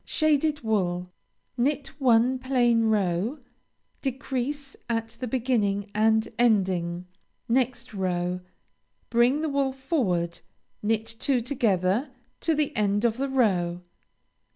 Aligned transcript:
Shaded 0.03 0.61
wool 0.61 1.11
Knit 1.57 1.89
one 1.99 2.39
plain 2.39 2.85
row; 2.85 3.37
decrease 4.01 4.75
at 4.89 5.09
the 5.09 5.27
beginning 5.27 5.91
and 5.93 6.27
ending. 6.39 7.05
Next 7.47 7.93
row; 7.93 8.39
bring 9.11 9.41
the 9.41 9.49
wool 9.49 9.71
forward, 9.71 10.39
knit 10.81 11.05
two 11.05 11.39
together 11.39 12.09
to 12.39 12.55
the 12.55 12.75
end 12.75 13.05
of 13.05 13.17
the 13.17 13.29
row. 13.29 13.81